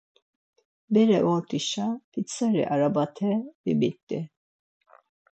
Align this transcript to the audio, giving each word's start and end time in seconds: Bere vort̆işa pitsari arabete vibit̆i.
Bere 0.93 1.17
vort̆işa 1.27 1.87
pitsari 2.11 2.63
arabete 2.73 3.31
vibit̆i. 3.63 4.19